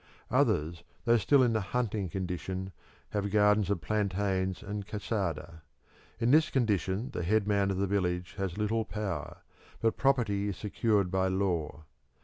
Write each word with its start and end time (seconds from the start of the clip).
Others, 0.31 0.83
though 1.05 1.17
still 1.17 1.43
in 1.43 1.53
the 1.53 1.61
hunting 1.61 2.09
condition, 2.09 2.71
have 3.11 3.29
gardens 3.29 3.69
of 3.69 3.81
plantains 3.81 4.63
and 4.63 4.83
cassada. 4.87 5.61
In 6.19 6.31
this 6.31 6.49
condition 6.49 7.11
the 7.11 7.21
headman 7.21 7.69
of 7.69 7.77
the 7.77 7.85
village 7.85 8.33
has 8.39 8.57
little 8.57 8.83
power, 8.83 9.43
but 9.79 9.97
property 9.97 10.49
is 10.49 10.57
secured 10.57 11.11
by 11.11 11.27
law. 11.27 11.85